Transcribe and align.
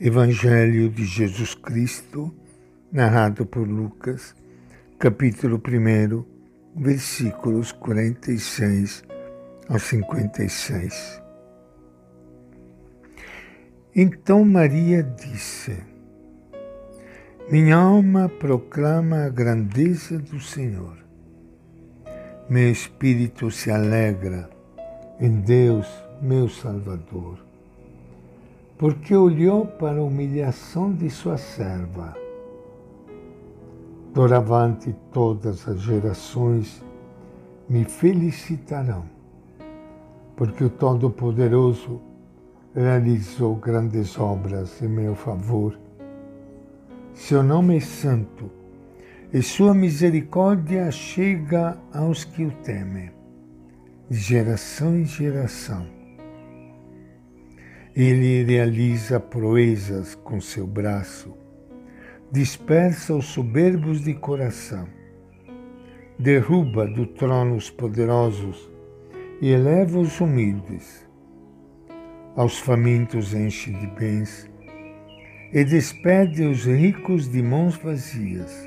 Evangelho 0.00 0.88
de 0.88 1.04
Jesus 1.04 1.54
Cristo, 1.54 2.34
narrado 2.90 3.46
por 3.46 3.68
Lucas, 3.68 4.34
capítulo 4.98 5.56
1, 5.56 6.24
versículos 6.74 7.70
46 7.72 9.04
ao 9.68 9.78
56. 9.78 11.22
Então 13.94 14.44
Maria 14.44 15.02
disse: 15.02 15.76
Minha 17.48 17.76
alma 17.76 18.28
proclama 18.28 19.26
a 19.26 19.28
grandeza 19.28 20.18
do 20.18 20.40
Senhor. 20.40 20.96
Meu 22.48 22.72
espírito 22.72 23.50
se 23.50 23.70
alegra 23.70 24.50
em 25.20 25.40
Deus, 25.42 25.86
meu 26.20 26.48
Salvador, 26.48 27.51
porque 28.78 29.14
olhou 29.14 29.66
para 29.66 29.98
a 29.98 30.02
humilhação 30.02 30.92
de 30.92 31.08
sua 31.08 31.36
serva. 31.36 32.16
Doravante 34.12 34.94
todas 35.12 35.66
as 35.68 35.80
gerações 35.80 36.82
me 37.68 37.84
felicitarão, 37.84 39.04
porque 40.36 40.64
o 40.64 40.70
Todo-Poderoso 40.70 42.00
realizou 42.74 43.54
grandes 43.56 44.18
obras 44.18 44.82
em 44.82 44.88
meu 44.88 45.14
favor. 45.14 45.78
Seu 47.14 47.42
nome 47.42 47.76
é 47.76 47.80
santo 47.80 48.50
e 49.32 49.42
sua 49.42 49.72
misericórdia 49.72 50.90
chega 50.90 51.78
aos 51.92 52.24
que 52.24 52.44
o 52.44 52.50
temem 52.50 53.10
geração 54.12 54.94
em 54.94 55.06
geração. 55.06 55.86
Ele 57.94 58.42
realiza 58.44 59.20
proezas 59.20 60.14
com 60.14 60.40
seu 60.40 60.66
braço, 60.66 61.36
dispersa 62.30 63.14
os 63.14 63.26
soberbos 63.26 64.02
de 64.02 64.14
coração, 64.14 64.88
derruba 66.18 66.86
do 66.86 67.06
trono 67.06 67.54
os 67.54 67.68
poderosos 67.68 68.72
e 69.42 69.50
eleva 69.50 69.98
os 69.98 70.18
humildes. 70.22 71.06
Aos 72.34 72.58
famintos 72.58 73.34
enche 73.34 73.70
de 73.70 73.86
bens 73.88 74.50
e 75.52 75.62
despede 75.62 76.44
os 76.46 76.64
ricos 76.64 77.30
de 77.30 77.42
mãos 77.42 77.76
vazias. 77.76 78.66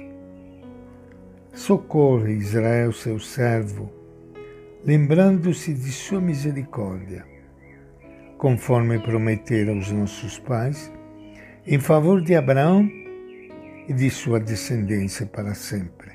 Socorre 1.51 2.33
Israel, 2.33 2.91
seu 2.93 3.17
servo, 3.17 3.91
lembrando-se 4.85 5.73
de 5.73 5.91
sua 5.91 6.21
misericórdia, 6.21 7.25
conforme 8.45 8.99
prometera 8.99 9.71
aos 9.71 9.89
nossos 9.89 10.37
pais, 10.37 10.93
em 11.65 11.79
favor 11.79 12.21
de 12.21 12.35
Abraão 12.35 12.87
e 13.87 13.91
de 13.91 14.07
sua 14.11 14.39
descendência 14.39 15.25
para 15.25 15.55
sempre. 15.55 16.11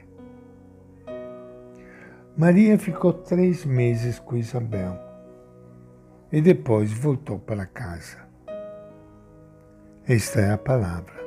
Maria 2.37 2.79
ficou 2.79 3.13
três 3.13 3.65
meses 3.65 4.21
com 4.21 4.37
Isabel 4.37 4.97
e 6.31 6.41
depois 6.41 6.93
voltou 6.93 7.41
para 7.41 7.67
casa. 7.67 8.19
Esta 10.07 10.41
é 10.41 10.53
a 10.53 10.59
palavra. 10.59 11.21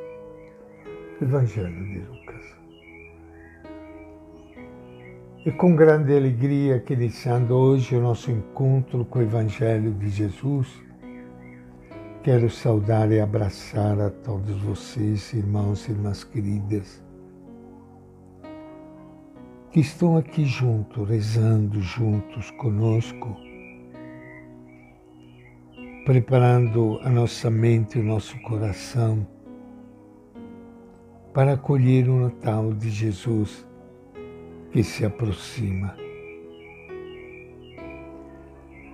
Evangelho 1.21 1.83
de 1.85 1.99
Lucas. 1.99 2.45
E 5.45 5.51
com 5.51 5.75
grande 5.75 6.15
alegria 6.15 6.79
que 6.79 6.93
iniciando 6.93 7.53
hoje 7.53 7.93
o 7.93 8.01
nosso 8.01 8.31
encontro 8.31 9.03
com 9.03 9.19
o 9.19 9.21
Evangelho 9.21 9.91
de 9.95 10.09
Jesus, 10.09 10.81
quero 12.23 12.49
saudar 12.49 13.11
e 13.11 13.19
abraçar 13.19 13.99
a 13.99 14.09
todos 14.09 14.55
vocês, 14.61 15.33
irmãos 15.33 15.89
e 15.89 15.91
irmãs 15.91 16.23
queridas, 16.23 17.03
que 19.69 19.81
estão 19.81 20.15
aqui 20.15 20.45
juntos, 20.45 21.05
rezando 21.09 21.81
juntos 21.81 22.49
conosco, 22.51 23.35
preparando 26.05 26.97
a 27.03 27.09
nossa 27.09 27.49
mente 27.49 27.97
e 27.97 28.01
o 28.01 28.05
nosso 28.05 28.41
coração 28.43 29.27
para 31.33 31.55
acolher 31.55 32.07
o 32.07 32.21
Natal 32.21 32.73
de 32.73 32.89
Jesus 32.89 33.67
que 34.71 34.81
se 34.81 35.03
aproxima. 35.03 35.93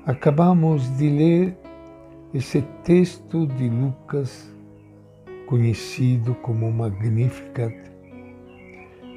Acabamos 0.03 0.97
de 0.97 1.09
ler 1.12 1.69
esse 2.34 2.62
texto 2.84 3.47
de 3.47 3.69
Lucas, 3.69 4.53
conhecido 5.47 6.35
como 6.35 6.72
Magnificat, 6.72 7.75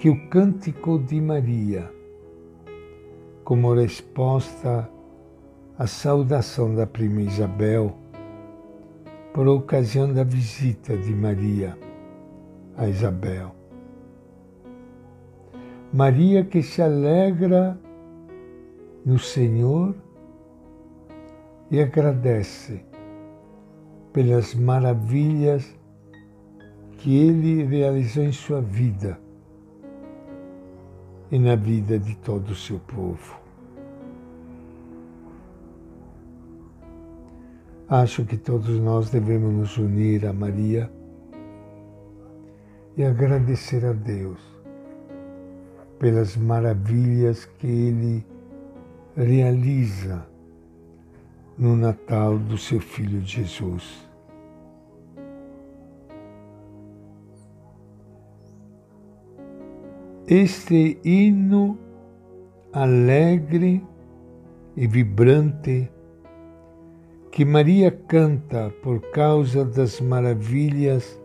que 0.00 0.08
o 0.08 0.28
Cântico 0.28 0.98
de 0.98 1.20
Maria, 1.20 1.92
como 3.44 3.74
resposta 3.74 4.88
à 5.78 5.86
saudação 5.86 6.74
da 6.74 6.86
prima 6.86 7.20
Isabel, 7.20 7.94
por 9.34 9.46
ocasião 9.46 10.12
da 10.12 10.24
visita 10.24 10.96
de 10.96 11.14
Maria 11.14 11.76
a 12.76 12.88
Isabel. 12.88 13.54
Maria 15.92 16.44
que 16.44 16.62
se 16.62 16.80
alegra 16.80 17.78
no 19.04 19.18
Senhor 19.18 19.94
e 21.70 21.80
agradece 21.80 22.91
pelas 24.12 24.54
maravilhas 24.54 25.76
que 26.98 27.16
Ele 27.16 27.64
realizou 27.64 28.24
em 28.24 28.32
sua 28.32 28.60
vida 28.60 29.18
e 31.30 31.38
na 31.38 31.56
vida 31.56 31.98
de 31.98 32.14
todo 32.16 32.50
o 32.50 32.54
seu 32.54 32.78
povo. 32.78 33.40
Acho 37.88 38.24
que 38.24 38.36
todos 38.36 38.78
nós 38.78 39.10
devemos 39.10 39.52
nos 39.52 39.76
unir 39.76 40.26
a 40.26 40.32
Maria 40.32 40.90
e 42.96 43.04
agradecer 43.04 43.84
a 43.84 43.92
Deus 43.92 44.40
pelas 45.98 46.36
maravilhas 46.36 47.44
que 47.44 47.66
ele 47.66 48.26
realiza 49.16 50.26
no 51.58 51.76
Natal 51.76 52.38
do 52.38 52.56
seu 52.56 52.80
Filho 52.80 53.20
Jesus. 53.20 54.08
Este 60.26 60.98
hino 61.04 61.78
alegre 62.72 63.84
e 64.76 64.86
vibrante 64.86 65.90
que 67.30 67.44
Maria 67.44 67.90
canta 67.90 68.70
por 68.82 69.00
causa 69.10 69.64
das 69.64 70.00
maravilhas 70.00 71.20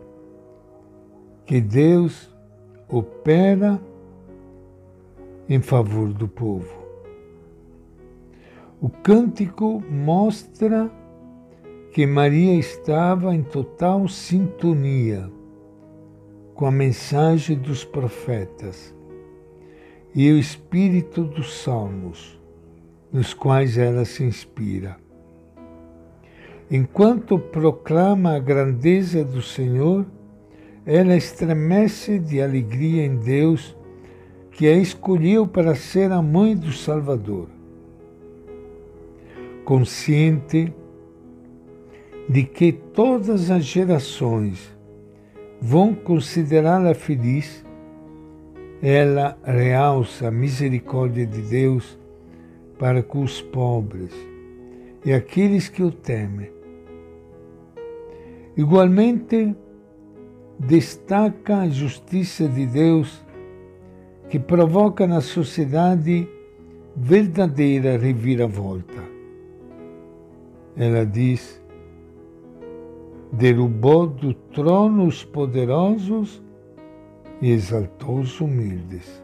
que 1.46 1.60
Deus 1.60 2.34
opera 2.88 3.80
em 5.48 5.60
favor 5.60 6.12
do 6.12 6.28
povo. 6.28 6.77
O 8.80 8.88
cântico 8.88 9.82
mostra 9.90 10.88
que 11.92 12.06
Maria 12.06 12.54
estava 12.54 13.34
em 13.34 13.42
total 13.42 14.06
sintonia 14.06 15.28
com 16.54 16.64
a 16.64 16.70
mensagem 16.70 17.58
dos 17.58 17.84
profetas 17.84 18.94
e 20.14 20.30
o 20.30 20.38
espírito 20.38 21.24
dos 21.24 21.60
salmos, 21.60 22.40
nos 23.12 23.34
quais 23.34 23.76
ela 23.76 24.04
se 24.04 24.22
inspira. 24.22 24.96
Enquanto 26.70 27.36
proclama 27.36 28.36
a 28.36 28.38
grandeza 28.38 29.24
do 29.24 29.42
Senhor, 29.42 30.06
ela 30.86 31.16
estremece 31.16 32.20
de 32.20 32.40
alegria 32.40 33.04
em 33.04 33.16
Deus 33.16 33.76
que 34.52 34.68
a 34.68 34.76
escolheu 34.76 35.48
para 35.48 35.74
ser 35.74 36.12
a 36.12 36.22
mãe 36.22 36.54
do 36.54 36.72
Salvador. 36.72 37.57
Consciente 39.68 40.72
de 42.26 42.42
que 42.42 42.72
todas 42.72 43.50
as 43.50 43.66
gerações 43.66 44.74
vão 45.60 45.94
considerá-la 45.94 46.94
feliz, 46.94 47.62
ela 48.80 49.36
realça 49.44 50.28
a 50.28 50.30
misericórdia 50.30 51.26
de 51.26 51.42
Deus 51.42 51.98
para 52.78 53.02
com 53.02 53.22
os 53.22 53.42
pobres 53.42 54.10
e 55.04 55.12
aqueles 55.12 55.68
que 55.68 55.82
o 55.82 55.92
temem. 55.92 56.50
Igualmente, 58.56 59.54
destaca 60.58 61.58
a 61.58 61.68
justiça 61.68 62.48
de 62.48 62.64
Deus 62.64 63.22
que 64.30 64.38
provoca 64.38 65.06
na 65.06 65.20
sociedade 65.20 66.26
verdadeira 66.96 67.98
reviravolta. 67.98 69.17
Ela 70.78 71.04
diz: 71.04 71.60
derrubou 73.32 74.06
do 74.06 74.32
trono 74.32 75.06
os 75.06 75.24
poderosos 75.24 76.40
e 77.42 77.50
exaltou 77.50 78.20
os 78.20 78.40
humildes. 78.40 79.22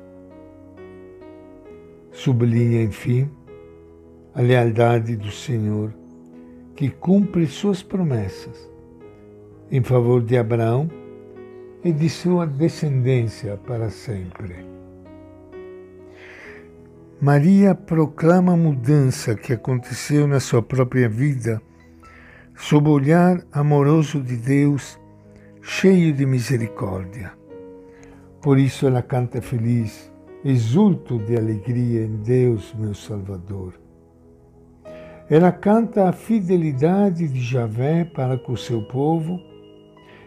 Sublinha, 2.10 2.82
enfim, 2.82 3.30
a 4.34 4.40
lealdade 4.40 5.16
do 5.16 5.30
Senhor, 5.30 5.94
que 6.74 6.90
cumpre 6.90 7.46
suas 7.46 7.82
promessas 7.82 8.68
em 9.70 9.82
favor 9.82 10.22
de 10.22 10.36
Abraão 10.36 10.90
e 11.84 11.92
de 11.92 12.08
sua 12.08 12.46
descendência 12.46 13.56
para 13.56 13.90
sempre. 13.90 14.73
Maria 17.24 17.74
proclama 17.74 18.52
a 18.52 18.56
mudança 18.56 19.34
que 19.34 19.54
aconteceu 19.54 20.26
na 20.26 20.38
sua 20.40 20.60
própria 20.60 21.08
vida 21.08 21.58
sob 22.54 22.86
o 22.86 22.92
olhar 22.92 23.42
amoroso 23.50 24.20
de 24.20 24.36
Deus, 24.36 25.00
cheio 25.62 26.12
de 26.12 26.26
misericórdia. 26.26 27.32
Por 28.42 28.58
isso 28.58 28.86
ela 28.86 29.00
canta 29.00 29.40
feliz, 29.40 30.12
exulto 30.44 31.18
de 31.18 31.34
alegria 31.34 32.02
em 32.02 32.16
Deus, 32.16 32.74
meu 32.78 32.92
Salvador. 32.92 33.72
Ela 35.30 35.50
canta 35.50 36.06
a 36.06 36.12
fidelidade 36.12 37.26
de 37.26 37.40
Javé 37.40 38.04
para 38.04 38.36
com 38.36 38.52
o 38.52 38.58
seu 38.58 38.82
povo 38.82 39.40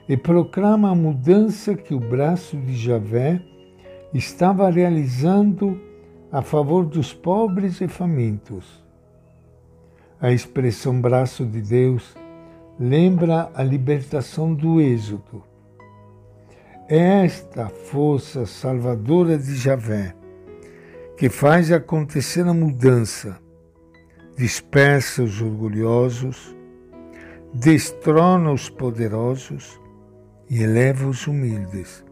e 0.09 0.17
proclama 0.17 0.89
a 0.89 0.95
mudança 0.95 1.75
que 1.75 1.93
o 1.93 1.99
braço 1.99 2.57
de 2.57 2.75
Javé 2.75 3.39
estava 4.15 4.67
realizando 4.71 5.85
a 6.31 6.41
favor 6.41 6.85
dos 6.85 7.13
pobres 7.13 7.79
e 7.81 7.87
famintos. 7.87 8.83
A 10.19 10.31
expressão 10.31 10.99
braço 10.99 11.45
de 11.45 11.61
Deus 11.61 12.15
lembra 12.79 13.49
a 13.53 13.63
libertação 13.63 14.53
do 14.53 14.81
Êxodo. 14.81 15.43
Esta 16.89 17.69
força 17.69 18.45
salvadora 18.45 19.37
de 19.37 19.55
Javé 19.55 20.15
que 21.17 21.29
faz 21.29 21.71
acontecer 21.71 22.47
a 22.47 22.53
mudança, 22.53 23.39
dispersa 24.37 25.23
os 25.23 25.41
orgulhosos, 25.41 26.55
destrona 27.51 28.51
os 28.51 28.69
poderosos 28.69 29.81
e 30.47 30.61
eleva 30.61 31.07
os 31.07 31.25
humildes. 31.25 32.05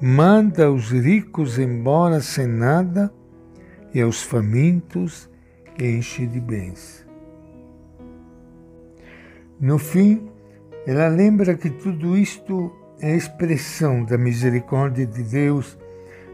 Manda 0.00 0.70
os 0.70 0.90
ricos 0.90 1.60
embora 1.60 2.20
sem 2.20 2.48
nada 2.48 3.12
e 3.94 4.00
aos 4.00 4.22
famintos 4.22 5.30
enche 5.78 6.26
de 6.26 6.40
bens. 6.40 7.06
No 9.60 9.78
fim, 9.78 10.28
ela 10.86 11.08
lembra 11.08 11.54
que 11.54 11.70
tudo 11.70 12.16
isto 12.16 12.72
é 13.00 13.16
expressão 13.16 14.04
da 14.04 14.18
misericórdia 14.18 15.06
de 15.06 15.22
Deus 15.22 15.78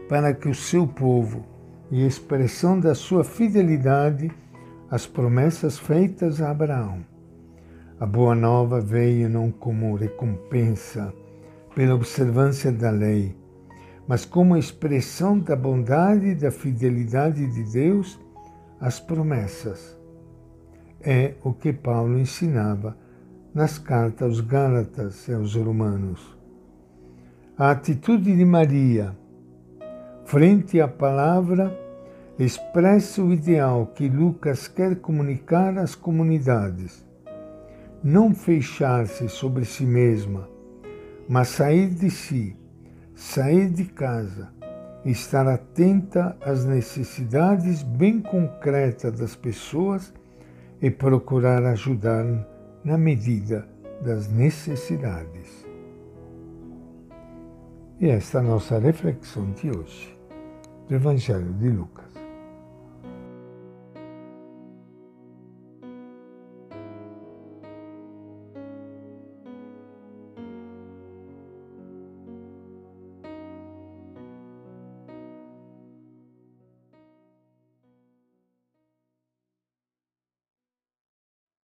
para 0.09 0.33
que 0.33 0.49
o 0.49 0.55
seu 0.55 0.87
povo 0.87 1.45
e 1.91 2.05
expressão 2.05 2.79
da 2.79 2.95
sua 2.95 3.23
fidelidade 3.23 4.31
às 4.89 5.05
promessas 5.05 5.77
feitas 5.77 6.41
a 6.41 6.49
Abraão. 6.49 7.05
A 7.99 8.05
boa 8.05 8.33
nova 8.33 8.81
veio 8.81 9.29
não 9.29 9.51
como 9.51 9.95
recompensa 9.95 11.13
pela 11.75 11.95
observância 11.95 12.71
da 12.71 12.89
lei, 12.89 13.35
mas 14.07 14.25
como 14.25 14.57
expressão 14.57 15.39
da 15.39 15.55
bondade 15.55 16.27
e 16.27 16.35
da 16.35 16.51
fidelidade 16.51 17.45
de 17.47 17.63
Deus 17.71 18.19
às 18.79 18.99
promessas. 18.99 19.97
É 21.01 21.35
o 21.43 21.53
que 21.53 21.71
Paulo 21.71 22.17
ensinava 22.19 22.97
nas 23.53 23.77
cartas 23.77 24.27
aos 24.27 24.41
Gálatas 24.41 25.27
e 25.27 25.33
aos 25.33 25.55
Romanos. 25.55 26.37
A 27.57 27.71
atitude 27.71 28.35
de 28.35 28.45
Maria, 28.45 29.15
frente 30.25 30.79
à 30.79 30.87
palavra, 30.87 31.77
expressa 32.39 33.21
o 33.21 33.31
ideal 33.31 33.87
que 33.87 34.07
Lucas 34.07 34.67
quer 34.67 34.95
comunicar 34.95 35.77
às 35.77 35.93
comunidades. 35.93 37.05
Não 38.03 38.33
fechar-se 38.33 39.29
sobre 39.29 39.63
si 39.63 39.85
mesma, 39.85 40.49
mas 41.29 41.49
sair 41.49 41.89
de 41.89 42.09
si 42.09 42.57
sair 43.21 43.69
de 43.69 43.85
casa, 43.85 44.51
estar 45.05 45.47
atenta 45.47 46.35
às 46.41 46.65
necessidades 46.65 47.83
bem 47.83 48.19
concretas 48.19 49.13
das 49.19 49.35
pessoas 49.35 50.11
e 50.81 50.89
procurar 50.89 51.63
ajudar 51.67 52.25
na 52.83 52.97
medida 52.97 53.69
das 54.03 54.27
necessidades. 54.27 55.67
E 57.99 58.09
esta 58.09 58.39
é 58.39 58.41
a 58.41 58.43
nossa 58.43 58.79
reflexão 58.79 59.51
de 59.51 59.69
hoje 59.69 60.17
do 60.87 60.95
Evangelho 60.95 61.53
de 61.53 61.69
Lucas. 61.69 62.10